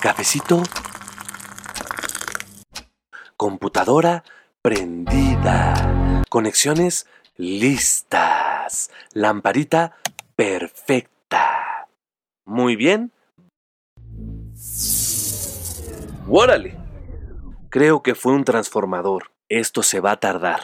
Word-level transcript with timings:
Cafecito. 0.00 0.62
Computadora 3.36 4.24
prendida. 4.62 6.22
Conexiones 6.28 7.06
listas. 7.36 8.90
Lamparita 9.12 9.96
perfecta. 10.36 11.88
Muy 12.44 12.76
bien. 12.76 13.12
¡Órale! 16.28 16.78
Creo 17.68 18.02
que 18.02 18.14
fue 18.14 18.32
un 18.32 18.44
transformador. 18.44 19.32
Esto 19.48 19.82
se 19.82 20.00
va 20.00 20.12
a 20.12 20.20
tardar. 20.20 20.60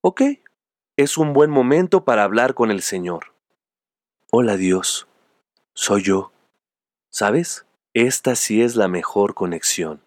Ok, 0.00 0.22
es 0.96 1.18
un 1.18 1.32
buen 1.32 1.50
momento 1.50 2.04
para 2.04 2.24
hablar 2.24 2.54
con 2.54 2.70
el 2.70 2.82
Señor. 2.82 3.34
Hola 4.30 4.56
Dios, 4.56 5.08
soy 5.74 6.02
yo. 6.02 6.32
¿Sabes? 7.18 7.64
Esta 7.94 8.36
sí 8.36 8.60
es 8.60 8.76
la 8.76 8.88
mejor 8.88 9.32
conexión. 9.32 10.02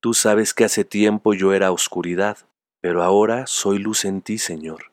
Tú 0.00 0.14
sabes 0.14 0.54
que 0.54 0.64
hace 0.64 0.82
tiempo 0.82 1.34
yo 1.34 1.52
era 1.52 1.72
oscuridad, 1.72 2.38
pero 2.80 3.02
ahora 3.02 3.46
soy 3.46 3.78
luz 3.78 4.06
en 4.06 4.22
ti, 4.22 4.38
Señor. 4.38 4.90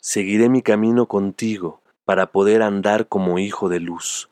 Seguiré 0.00 0.48
mi 0.48 0.62
camino 0.62 1.06
contigo 1.06 1.82
para 2.04 2.30
poder 2.30 2.62
andar 2.62 3.08
como 3.08 3.40
hijo 3.40 3.68
de 3.68 3.80
luz. 3.80 4.30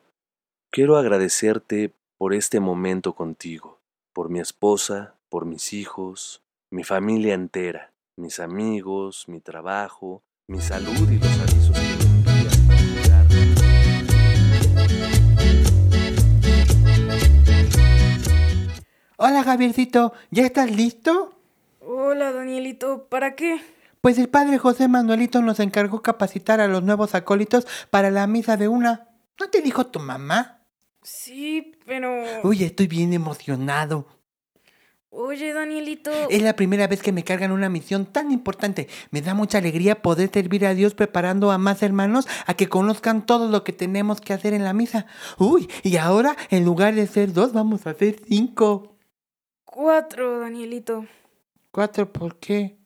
Quiero 0.70 0.96
agradecerte 0.96 1.92
por 2.18 2.32
este 2.32 2.60
momento 2.60 3.14
contigo, 3.14 3.80
por 4.12 4.30
mi 4.30 4.38
esposa, 4.38 5.16
por 5.30 5.46
mis 5.46 5.72
hijos, 5.72 6.40
mi 6.70 6.84
familia 6.84 7.34
entera, 7.34 7.92
mis 8.16 8.38
amigos, 8.38 9.24
mi 9.26 9.40
trabajo, 9.40 10.22
mi 10.46 10.60
salud 10.60 11.10
y 11.10 11.18
los 11.18 11.38
avisos 11.40 12.23
Hola 19.16 19.44
Javiercito, 19.44 20.12
¿ya 20.32 20.44
estás 20.44 20.72
listo? 20.72 21.38
Hola 21.78 22.32
Danielito, 22.32 23.06
¿para 23.08 23.36
qué? 23.36 23.60
Pues 24.00 24.18
el 24.18 24.28
padre 24.28 24.58
José 24.58 24.88
Manuelito 24.88 25.40
nos 25.40 25.60
encargó 25.60 26.02
capacitar 26.02 26.60
a 26.60 26.66
los 26.66 26.82
nuevos 26.82 27.14
acólitos 27.14 27.64
para 27.90 28.10
la 28.10 28.26
misa 28.26 28.56
de 28.56 28.66
una. 28.66 29.10
¿No 29.38 29.48
te 29.50 29.62
dijo 29.62 29.86
tu 29.86 30.00
mamá? 30.00 30.62
Sí, 31.00 31.76
pero... 31.86 32.12
Uy, 32.42 32.64
estoy 32.64 32.88
bien 32.88 33.12
emocionado. 33.12 34.08
Oye, 35.10 35.52
Danielito. 35.52 36.10
Es 36.28 36.42
la 36.42 36.56
primera 36.56 36.88
vez 36.88 37.00
que 37.00 37.12
me 37.12 37.22
cargan 37.22 37.52
una 37.52 37.68
misión 37.68 38.06
tan 38.06 38.32
importante. 38.32 38.88
Me 39.12 39.22
da 39.22 39.32
mucha 39.32 39.58
alegría 39.58 40.02
poder 40.02 40.28
servir 40.34 40.66
a 40.66 40.74
Dios 40.74 40.94
preparando 40.94 41.52
a 41.52 41.58
más 41.58 41.84
hermanos 41.84 42.26
a 42.46 42.54
que 42.54 42.68
conozcan 42.68 43.24
todo 43.24 43.48
lo 43.48 43.62
que 43.62 43.72
tenemos 43.72 44.20
que 44.20 44.32
hacer 44.32 44.54
en 44.54 44.64
la 44.64 44.72
misa. 44.72 45.06
Uy, 45.38 45.70
y 45.84 45.98
ahora 45.98 46.36
en 46.50 46.64
lugar 46.64 46.96
de 46.96 47.06
ser 47.06 47.32
dos 47.32 47.52
vamos 47.52 47.86
a 47.86 47.90
hacer 47.90 48.16
cinco. 48.26 48.93
Cuatro, 49.74 50.38
Danielito. 50.38 51.04
¿Cuatro 51.72 52.12
por 52.12 52.36
qué? 52.36 52.78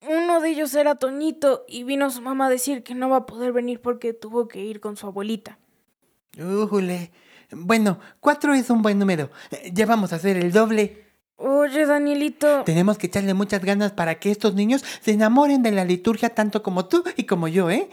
Uno 0.00 0.40
de 0.40 0.50
ellos 0.50 0.74
era 0.74 0.96
Toñito 0.96 1.64
y 1.68 1.84
vino 1.84 2.10
su 2.10 2.20
mamá 2.20 2.46
a 2.46 2.50
decir 2.50 2.82
que 2.82 2.96
no 2.96 3.08
va 3.08 3.18
a 3.18 3.26
poder 3.26 3.52
venir 3.52 3.80
porque 3.80 4.12
tuvo 4.12 4.48
que 4.48 4.58
ir 4.58 4.80
con 4.80 4.96
su 4.96 5.06
abuelita. 5.06 5.60
Újule. 6.36 7.12
Bueno, 7.52 8.00
cuatro 8.18 8.54
es 8.54 8.70
un 8.70 8.82
buen 8.82 8.98
número. 8.98 9.30
Ya 9.72 9.86
vamos 9.86 10.12
a 10.12 10.16
hacer 10.16 10.36
el 10.36 10.50
doble. 10.50 11.07
Oye, 11.40 11.86
Danielito. 11.86 12.64
Tenemos 12.64 12.98
que 12.98 13.06
echarle 13.06 13.32
muchas 13.32 13.64
ganas 13.64 13.92
para 13.92 14.16
que 14.18 14.32
estos 14.32 14.54
niños 14.54 14.84
se 15.00 15.12
enamoren 15.12 15.62
de 15.62 15.70
la 15.70 15.84
liturgia 15.84 16.30
tanto 16.30 16.64
como 16.64 16.86
tú 16.86 17.04
y 17.16 17.24
como 17.24 17.46
yo, 17.46 17.70
¿eh? 17.70 17.88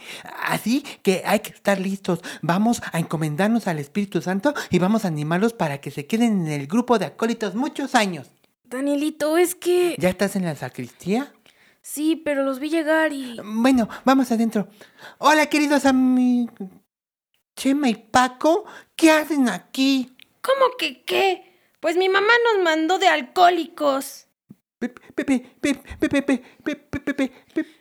Así 0.46 0.84
que 1.02 1.22
hay 1.24 1.38
que 1.38 1.50
estar 1.50 1.78
listos. 1.80 2.22
Vamos 2.42 2.82
a 2.90 2.98
encomendarnos 2.98 3.68
al 3.68 3.78
Espíritu 3.78 4.20
Santo 4.20 4.52
y 4.68 4.80
vamos 4.80 5.04
a 5.04 5.08
animarlos 5.08 5.52
para 5.52 5.80
que 5.80 5.92
se 5.92 6.06
queden 6.06 6.46
en 6.46 6.60
el 6.60 6.66
grupo 6.66 6.98
de 6.98 7.06
acólitos 7.06 7.54
muchos 7.54 7.94
años. 7.94 8.32
Danielito, 8.64 9.38
es 9.38 9.54
que... 9.54 9.94
¿Ya 9.96 10.08
estás 10.08 10.34
en 10.34 10.44
la 10.44 10.56
sacristía? 10.56 11.32
Sí, 11.82 12.16
pero 12.16 12.42
los 12.42 12.58
vi 12.58 12.68
llegar 12.68 13.12
y... 13.12 13.38
Bueno, 13.44 13.88
vamos 14.04 14.32
adentro. 14.32 14.66
Hola, 15.18 15.46
queridos 15.46 15.86
amigos. 15.86 16.68
Chema 17.54 17.88
y 17.90 17.94
Paco, 17.94 18.64
¿qué 18.96 19.12
hacen 19.12 19.48
aquí? 19.48 20.16
¿Cómo 20.42 20.76
que 20.76 21.04
qué? 21.04 21.45
Pues 21.86 21.96
mi 21.96 22.08
mamá 22.08 22.32
nos 22.52 22.64
mandó 22.64 22.98
de 22.98 23.06
alcohólicos. 23.06 24.26
Pepe, 24.80 25.00
Pepe, 25.14 25.52
Pepe, 25.60 26.20
Pepe, 26.20 26.42
Pepe, 26.64 27.00
Pepe, 27.00 27.32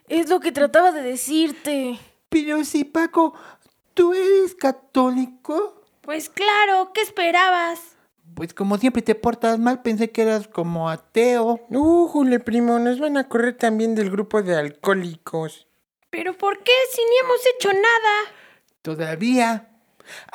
Es 0.08 0.30
lo 0.30 0.40
que 0.40 0.52
trataba 0.52 0.92
de 0.92 1.02
decirte. 1.02 1.98
Pero 2.30 2.64
si, 2.66 2.84
Paco, 2.84 3.34
¿tú 3.96 4.14
eres 4.14 4.54
católico? 4.54 5.82
Pues 6.02 6.30
claro, 6.30 6.92
¿qué 6.94 7.02
esperabas? 7.02 7.80
Pues 8.36 8.54
como 8.54 8.78
siempre 8.78 9.02
te 9.02 9.16
portas 9.16 9.58
mal, 9.58 9.82
pensé 9.82 10.12
que 10.12 10.22
eras 10.22 10.48
como 10.48 10.88
ateo. 10.88 11.66
Újule, 11.72 12.40
primo, 12.40 12.78
nos 12.78 13.00
van 13.00 13.18
a 13.18 13.28
correr 13.28 13.58
también 13.58 13.96
del 13.96 14.12
grupo 14.12 14.44
de 14.44 14.56
alcohólicos. 14.56 15.66
¿Pero 16.12 16.38
por 16.38 16.62
qué 16.62 16.74
si 16.92 17.02
ni 17.02 17.18
hemos 17.24 17.42
hecho 17.56 17.70
nada? 17.74 18.36
Todavía. 18.84 19.72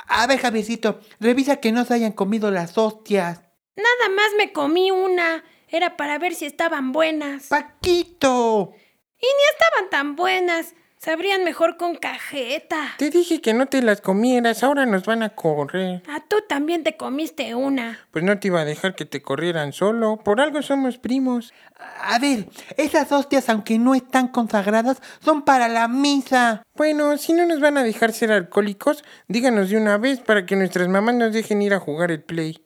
A 0.08 0.26
ver, 0.26 0.40
Javiercito, 0.40 0.98
revisa 1.20 1.58
que 1.58 1.70
no 1.70 1.84
se 1.84 1.94
hayan 1.94 2.10
comido 2.10 2.50
las 2.50 2.76
hostias. 2.76 3.42
Nada 3.76 4.14
más 4.14 4.32
me 4.36 4.52
comí 4.52 4.90
una. 4.90 5.44
Era 5.68 5.96
para 5.96 6.18
ver 6.18 6.34
si 6.34 6.46
estaban 6.46 6.92
buenas. 6.92 7.46
¡Paquito! 7.48 8.72
Y 9.18 9.26
ni 9.26 9.44
estaban 9.52 9.90
tan 9.90 10.16
buenas. 10.16 10.74
Sabrían 11.02 11.44
mejor 11.44 11.78
con 11.78 11.94
cajeta. 11.94 12.94
Te 12.98 13.08
dije 13.08 13.40
que 13.40 13.54
no 13.54 13.64
te 13.64 13.80
las 13.80 14.02
comieras, 14.02 14.62
ahora 14.62 14.84
nos 14.84 15.06
van 15.06 15.22
a 15.22 15.30
correr. 15.30 16.02
Ah, 16.06 16.22
tú 16.28 16.42
también 16.46 16.84
te 16.84 16.98
comiste 16.98 17.54
una. 17.54 18.06
Pues 18.10 18.22
no 18.22 18.38
te 18.38 18.48
iba 18.48 18.60
a 18.60 18.66
dejar 18.66 18.94
que 18.94 19.06
te 19.06 19.22
corrieran 19.22 19.72
solo, 19.72 20.18
por 20.18 20.42
algo 20.42 20.60
somos 20.60 20.98
primos. 20.98 21.54
A 22.02 22.18
ver, 22.18 22.50
esas 22.76 23.10
hostias, 23.12 23.48
aunque 23.48 23.78
no 23.78 23.94
están 23.94 24.28
consagradas, 24.28 25.00
son 25.24 25.42
para 25.46 25.68
la 25.68 25.88
misa. 25.88 26.64
Bueno, 26.74 27.16
si 27.16 27.32
no 27.32 27.46
nos 27.46 27.60
van 27.60 27.78
a 27.78 27.82
dejar 27.82 28.12
ser 28.12 28.30
alcohólicos, 28.30 29.02
díganos 29.26 29.70
de 29.70 29.78
una 29.78 29.96
vez 29.96 30.20
para 30.20 30.44
que 30.44 30.54
nuestras 30.54 30.88
mamás 30.88 31.14
nos 31.14 31.32
dejen 31.32 31.62
ir 31.62 31.72
a 31.72 31.80
jugar 31.80 32.10
el 32.10 32.22
play. 32.22 32.62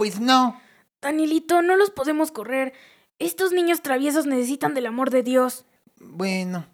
Pues 0.00 0.18
no. 0.18 0.58
Danielito, 1.02 1.60
no 1.60 1.76
los 1.76 1.90
podemos 1.90 2.32
correr. 2.32 2.72
Estos 3.18 3.52
niños 3.52 3.82
traviesos 3.82 4.24
necesitan 4.24 4.72
del 4.72 4.86
amor 4.86 5.10
de 5.10 5.22
Dios. 5.22 5.66
Bueno, 5.98 6.64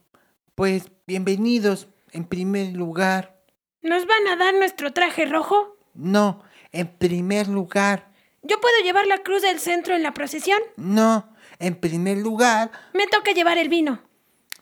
pues 0.55 0.93
bienvenidos, 1.09 1.89
en 2.13 2.25
primer 2.25 2.73
lugar. 2.75 3.43
¿Nos 3.83 4.07
van 4.07 4.29
a 4.29 4.37
dar 4.37 4.55
nuestro 4.55 4.93
traje 4.93 5.25
rojo? 5.25 5.77
No, 5.93 6.45
en 6.71 6.87
primer 6.87 7.49
lugar. 7.49 8.13
¿Yo 8.43 8.61
puedo 8.61 8.77
llevar 8.85 9.09
la 9.09 9.19
cruz 9.25 9.43
del 9.43 9.59
centro 9.59 9.97
en 9.97 10.05
la 10.05 10.15
procesión? 10.15 10.61
No, 10.77 11.29
en 11.59 11.75
primer 11.75 12.19
lugar. 12.19 12.71
Me 12.95 13.09
toca 13.09 13.33
llevar 13.33 13.59
el 13.59 13.69
vino. 13.69 14.03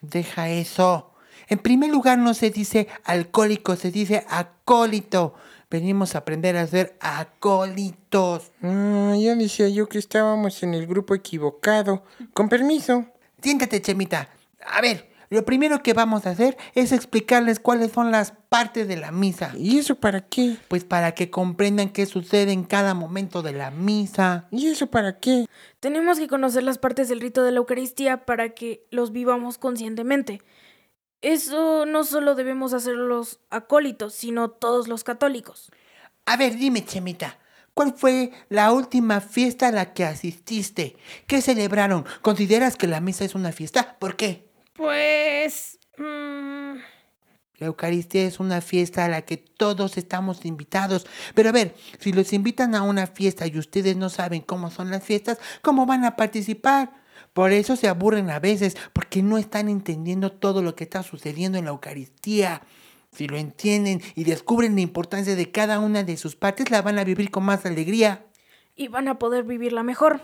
Deja 0.00 0.48
eso. 0.48 1.12
En 1.48 1.58
primer 1.58 1.91
lugar 1.91 2.16
no 2.16 2.32
se 2.32 2.48
dice 2.48 2.88
alcohólico, 3.04 3.76
se 3.76 3.91
dice 3.91 4.25
acólito. 4.26 5.34
Venimos 5.70 6.14
a 6.14 6.19
aprender 6.19 6.56
a 6.56 6.66
ser 6.66 6.97
acólitos. 7.00 8.52
Ah, 8.62 9.14
ya 9.19 9.34
decía 9.34 9.69
yo 9.69 9.88
que 9.88 9.98
estábamos 9.98 10.62
en 10.62 10.75
el 10.75 10.86
grupo 10.86 11.14
equivocado. 11.14 12.05
Con 12.32 12.49
permiso. 12.49 13.06
Siéntate, 13.43 13.82
Chemita. 13.82 14.28
A 14.66 14.81
ver, 14.81 15.14
lo 15.31 15.44
primero 15.44 15.82
que 15.82 15.94
vamos 15.94 16.26
a 16.26 16.31
hacer 16.31 16.56
es 16.75 16.93
explicarles 16.93 17.58
cuáles 17.58 17.93
son 17.93 18.12
las 18.12 18.32
partes 18.49 18.87
de 18.87 18.96
la 18.96 19.11
misa. 19.11 19.52
¿Y 19.56 19.78
eso 19.78 19.96
para 19.96 20.20
qué? 20.20 20.56
Pues 20.69 20.84
para 20.84 21.12
que 21.12 21.31
comprendan 21.31 21.90
qué 21.90 22.06
sucede 22.06 22.52
en 22.52 22.64
cada 22.64 22.94
momento 22.94 23.43
de 23.43 23.52
la 23.52 23.70
misa. 23.70 24.46
¿Y 24.50 24.69
eso 24.69 24.87
para 24.88 25.19
qué? 25.19 25.46
Tenemos 25.81 26.19
que 26.19 26.28
conocer 26.28 26.62
las 26.62 26.78
partes 26.78 27.08
del 27.08 27.20
rito 27.20 27.43
de 27.43 27.50
la 27.50 27.58
Eucaristía 27.58 28.25
para 28.25 28.50
que 28.50 28.87
los 28.90 29.12
vivamos 29.12 29.58
conscientemente. 29.58 30.40
Eso 31.25 31.87
no 31.87 32.05
solo 32.05 32.35
debemos 32.35 32.75
hacer 32.75 32.97
los 32.97 33.41
acólitos, 33.49 34.12
sino 34.12 34.50
todos 34.50 34.88
los 34.88 35.05
católicos. 35.05 35.73
A 36.26 36.37
ver, 36.37 36.56
dime, 36.56 36.85
Chemita. 36.85 37.38
¿Cuál 37.73 37.94
fue 37.97 38.31
la 38.50 38.71
última 38.73 39.23
fiesta 39.23 39.69
a 39.69 39.73
la 39.73 39.94
que 39.94 40.05
asististe? 40.05 40.99
¿Qué 41.26 41.41
celebraron? 41.41 42.05
¿Consideras 42.21 42.76
que 42.76 42.88
la 42.88 43.00
misa 43.00 43.25
es 43.25 43.35
una 43.35 43.53
fiesta? 43.53 43.97
¿Por 43.99 44.17
qué? 44.17 44.50
Pues... 44.75 45.79
mmm, 45.97 46.75
La 47.56 47.69
Eucaristía 47.69 48.27
es 48.27 48.38
una 48.38 48.61
fiesta 48.61 49.06
a 49.06 49.09
la 49.09 49.23
que 49.23 49.38
todos 49.38 49.97
estamos 49.97 50.44
invitados. 50.44 51.06
Pero 51.35 51.49
a 51.49 51.53
ver, 51.53 51.75
si 52.00 52.12
los 52.12 52.35
invitan 52.35 52.75
a 52.75 52.82
una 52.82 53.06
fiesta 53.06 53.47
y 53.47 53.59
ustedes 53.59 53.97
no 53.97 54.11
saben 54.11 54.43
cómo 54.43 54.70
son 54.70 54.91
las 54.91 55.03
fiestas, 55.03 55.38
¿cómo 55.62 55.87
van 55.87 56.05
a 56.05 56.17
participar? 56.17 57.04
Por 57.34 57.50
eso 57.50 57.75
se 57.75 57.88
aburren 57.88 58.31
a 58.31 58.38
veces, 58.38 58.76
porque 58.92 59.22
no 59.22 59.38
están 59.38 59.69
entendiendo 59.69 60.31
todo 60.31 60.62
lo 60.62 60.76
que 60.76 60.84
está 60.84 61.02
sucediendo 61.02 61.58
en 61.58 61.64
la 61.64 61.72
Eucaristía. 61.72 62.62
Si 63.10 63.26
lo 63.26 63.36
entienden 63.36 64.00
y 64.14 64.22
descubren 64.22 64.76
la 64.76 64.82
importancia 64.82 65.34
de 65.34 65.50
cada 65.50 65.81
una 65.81 66.04
de 66.04 66.16
sus 66.16 66.36
partes, 66.36 66.70
la 66.70 66.81
van 66.81 66.98
a 66.98 67.04
vivir 67.04 67.32
con 67.32 67.44
más 67.44 67.66
alegría. 67.66 68.25
Y 68.76 68.86
van 68.86 69.08
a 69.08 69.19
poder 69.19 69.42
vivirla 69.42 69.82
mejor. 69.82 70.20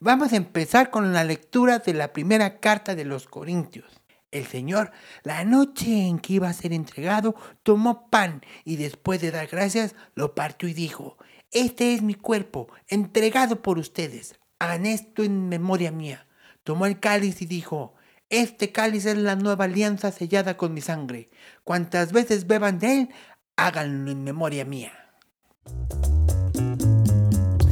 Vamos 0.00 0.32
a 0.32 0.36
empezar 0.36 0.90
con 0.90 1.12
la 1.12 1.24
lectura 1.24 1.78
de 1.80 1.92
la 1.92 2.14
primera 2.14 2.58
carta 2.58 2.94
de 2.94 3.04
los 3.04 3.26
Corintios. 3.26 4.00
El 4.30 4.46
Señor, 4.46 4.92
la 5.24 5.44
noche 5.44 6.08
en 6.08 6.18
que 6.18 6.32
iba 6.32 6.48
a 6.48 6.54
ser 6.54 6.72
entregado, 6.72 7.34
tomó 7.62 8.08
pan 8.08 8.40
y 8.64 8.76
después 8.76 9.20
de 9.20 9.30
dar 9.30 9.46
gracias, 9.46 9.94
lo 10.14 10.34
partió 10.34 10.70
y 10.70 10.74
dijo, 10.74 11.18
Este 11.50 11.92
es 11.92 12.00
mi 12.02 12.14
cuerpo, 12.14 12.68
entregado 12.88 13.60
por 13.60 13.78
ustedes. 13.78 14.40
Hagan 14.58 14.86
esto 14.86 15.22
en 15.22 15.48
memoria 15.48 15.90
mía. 15.90 16.26
Tomó 16.62 16.86
el 16.86 17.00
cáliz 17.00 17.42
y 17.42 17.46
dijo, 17.46 17.94
Este 18.30 18.72
cáliz 18.72 19.06
es 19.06 19.16
la 19.16 19.36
nueva 19.36 19.64
alianza 19.64 20.12
sellada 20.12 20.56
con 20.56 20.72
mi 20.72 20.80
sangre. 20.80 21.30
Cuantas 21.64 22.12
veces 22.12 22.46
beban 22.46 22.78
de 22.78 23.00
él, 23.00 23.08
háganlo 23.56 24.10
en 24.10 24.24
memoria 24.24 24.64
mía. 24.64 24.92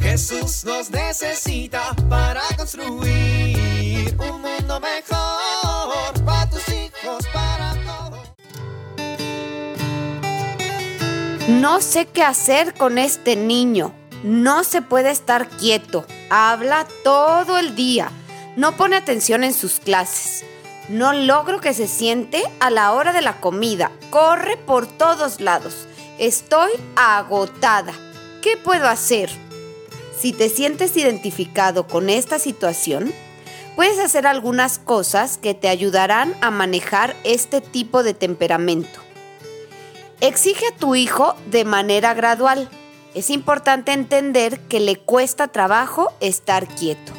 Jesús 0.01 0.65
nos 0.65 0.91
necesita 0.91 1.95
para 2.09 2.41
construir 2.57 4.15
un 4.19 4.41
mundo 4.41 4.79
mejor 4.79 6.23
para 6.25 6.49
tus 6.49 6.67
hijos, 6.69 7.25
para 7.33 7.73
todos. 7.85 8.19
No 11.47 11.81
sé 11.81 12.05
qué 12.05 12.21
hacer 12.21 12.73
con 12.75 12.97
este 12.97 13.35
niño. 13.35 13.93
No 14.23 14.63
se 14.63 14.81
puede 14.81 15.09
estar 15.09 15.49
quieto. 15.49 16.05
Habla 16.29 16.87
todo 17.03 17.57
el 17.57 17.75
día. 17.75 18.11
No 18.55 18.77
pone 18.77 18.95
atención 18.95 19.43
en 19.43 19.53
sus 19.53 19.79
clases. 19.79 20.45
No 20.89 21.13
logro 21.13 21.61
que 21.61 21.73
se 21.73 21.87
siente 21.87 22.43
a 22.59 22.69
la 22.69 22.91
hora 22.93 23.13
de 23.13 23.21
la 23.21 23.39
comida. 23.39 23.91
Corre 24.09 24.57
por 24.57 24.85
todos 24.85 25.39
lados. 25.39 25.87
Estoy 26.19 26.71
agotada. 26.95 27.93
¿Qué 28.41 28.57
puedo 28.57 28.87
hacer? 28.87 29.29
Si 30.19 30.33
te 30.33 30.49
sientes 30.49 30.95
identificado 30.97 31.87
con 31.87 32.09
esta 32.09 32.39
situación, 32.39 33.13
puedes 33.75 33.99
hacer 33.99 34.27
algunas 34.27 34.79
cosas 34.79 35.37
que 35.37 35.53
te 35.53 35.69
ayudarán 35.69 36.35
a 36.41 36.51
manejar 36.51 37.15
este 37.23 37.61
tipo 37.61 38.03
de 38.03 38.13
temperamento. 38.13 38.99
Exige 40.21 40.67
a 40.67 40.75
tu 40.77 40.95
hijo 40.95 41.35
de 41.47 41.65
manera 41.65 42.13
gradual. 42.13 42.69
Es 43.13 43.29
importante 43.29 43.91
entender 43.91 44.59
que 44.61 44.79
le 44.79 44.97
cuesta 44.97 45.47
trabajo 45.47 46.13
estar 46.19 46.67
quieto. 46.67 47.13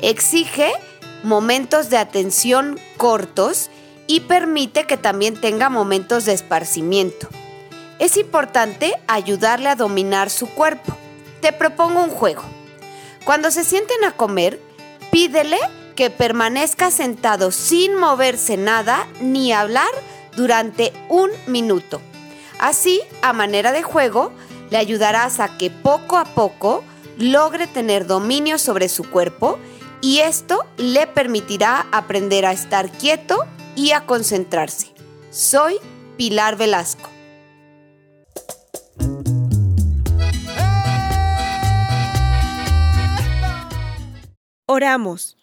Exige 0.00 0.72
momentos 1.24 1.90
de 1.90 1.98
atención 1.98 2.78
cortos 2.96 3.70
y 4.06 4.20
permite 4.20 4.86
que 4.86 4.96
también 4.96 5.40
tenga 5.40 5.68
momentos 5.68 6.24
de 6.26 6.32
esparcimiento. 6.32 7.28
Es 7.98 8.16
importante 8.16 8.94
ayudarle 9.08 9.68
a 9.68 9.74
dominar 9.74 10.30
su 10.30 10.46
cuerpo. 10.48 10.96
Te 11.40 11.52
propongo 11.52 12.04
un 12.04 12.10
juego. 12.10 12.42
Cuando 13.24 13.50
se 13.50 13.64
sienten 13.64 14.04
a 14.04 14.12
comer, 14.12 14.60
pídele 15.10 15.58
que 15.96 16.10
permanezca 16.10 16.90
sentado 16.92 17.50
sin 17.50 17.96
moverse 17.96 18.56
nada 18.56 19.08
ni 19.20 19.52
hablar 19.52 19.88
durante 20.36 20.92
un 21.08 21.30
minuto. 21.48 22.00
Así, 22.58 23.00
a 23.22 23.32
manera 23.32 23.72
de 23.72 23.82
juego, 23.82 24.32
le 24.70 24.78
ayudarás 24.78 25.40
a 25.40 25.56
que 25.58 25.70
poco 25.70 26.16
a 26.16 26.24
poco 26.24 26.84
logre 27.18 27.66
tener 27.66 28.06
dominio 28.06 28.58
sobre 28.58 28.88
su 28.88 29.04
cuerpo 29.08 29.58
y 30.00 30.18
esto 30.18 30.64
le 30.76 31.06
permitirá 31.06 31.86
aprender 31.92 32.44
a 32.46 32.52
estar 32.52 32.90
quieto 32.90 33.44
y 33.74 33.92
a 33.92 34.06
concentrarse. 34.06 34.92
Soy 35.30 35.76
Pilar 36.16 36.56
Velasco. 36.56 37.10
Oramos. 44.66 45.36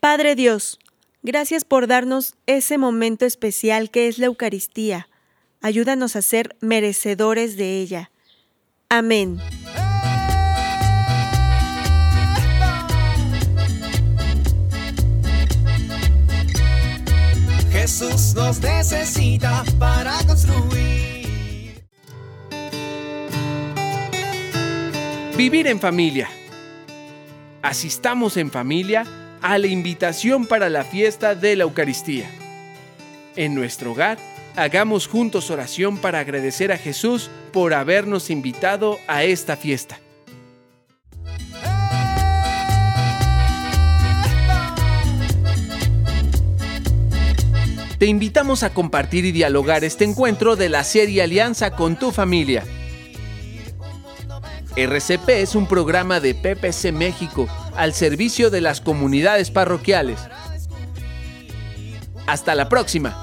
Padre 0.00 0.34
Dios, 0.34 0.78
gracias 1.22 1.64
por 1.64 1.86
darnos 1.86 2.34
ese 2.46 2.78
momento 2.78 3.26
especial 3.26 3.90
que 3.90 4.08
es 4.08 4.18
la 4.18 4.26
Eucaristía. 4.26 5.08
Ayúdanos 5.60 6.16
a 6.16 6.22
ser 6.22 6.56
merecedores 6.60 7.58
de 7.58 7.80
ella. 7.80 8.09
Amén. 8.92 9.38
Jesús 17.70 18.34
nos 18.34 18.60
necesita 18.60 19.62
para 19.78 20.18
construir. 20.26 21.84
Vivir 25.36 25.68
en 25.68 25.78
familia. 25.78 26.28
Asistamos 27.62 28.36
en 28.36 28.50
familia 28.50 29.04
a 29.40 29.56
la 29.58 29.68
invitación 29.68 30.46
para 30.46 30.68
la 30.68 30.82
fiesta 30.82 31.36
de 31.36 31.54
la 31.54 31.62
Eucaristía. 31.62 32.28
En 33.36 33.54
nuestro 33.54 33.92
hogar, 33.92 34.18
hagamos 34.56 35.06
juntos 35.06 35.48
oración 35.52 35.96
para 35.96 36.18
agradecer 36.18 36.72
a 36.72 36.76
Jesús 36.76 37.30
por 37.52 37.74
habernos 37.74 38.30
invitado 38.30 38.98
a 39.06 39.24
esta 39.24 39.56
fiesta. 39.56 39.98
Te 47.98 48.06
invitamos 48.06 48.62
a 48.62 48.72
compartir 48.72 49.26
y 49.26 49.32
dialogar 49.32 49.84
este 49.84 50.04
encuentro 50.04 50.56
de 50.56 50.70
la 50.70 50.84
serie 50.84 51.22
Alianza 51.22 51.72
con 51.72 51.98
tu 51.98 52.12
familia. 52.12 52.64
RCP 54.74 55.28
es 55.28 55.54
un 55.54 55.66
programa 55.66 56.18
de 56.18 56.34
PPC 56.34 56.92
México 56.92 57.46
al 57.76 57.92
servicio 57.92 58.48
de 58.48 58.62
las 58.62 58.80
comunidades 58.80 59.50
parroquiales. 59.50 60.18
Hasta 62.26 62.54
la 62.54 62.70
próxima. 62.70 63.14